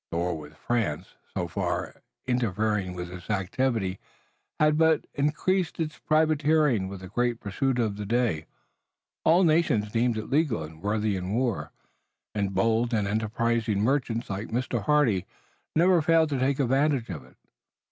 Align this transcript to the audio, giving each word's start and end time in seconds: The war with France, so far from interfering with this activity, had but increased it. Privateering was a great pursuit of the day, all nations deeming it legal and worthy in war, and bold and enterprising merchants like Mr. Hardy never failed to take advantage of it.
The 0.09 0.17
war 0.17 0.35
with 0.35 0.57
France, 0.57 1.13
so 1.35 1.47
far 1.47 1.91
from 1.93 2.01
interfering 2.25 2.95
with 2.95 3.09
this 3.09 3.29
activity, 3.29 3.99
had 4.59 4.75
but 4.75 5.05
increased 5.13 5.79
it. 5.79 5.99
Privateering 6.07 6.87
was 6.87 7.03
a 7.03 7.07
great 7.07 7.39
pursuit 7.39 7.77
of 7.77 7.97
the 7.97 8.05
day, 8.07 8.47
all 9.23 9.43
nations 9.43 9.91
deeming 9.91 10.17
it 10.17 10.31
legal 10.31 10.63
and 10.63 10.81
worthy 10.81 11.15
in 11.15 11.33
war, 11.35 11.71
and 12.33 12.55
bold 12.55 12.95
and 12.95 13.07
enterprising 13.07 13.83
merchants 13.83 14.27
like 14.27 14.47
Mr. 14.47 14.81
Hardy 14.83 15.27
never 15.75 16.01
failed 16.01 16.29
to 16.29 16.39
take 16.39 16.59
advantage 16.59 17.11
of 17.11 17.23
it. 17.23 17.35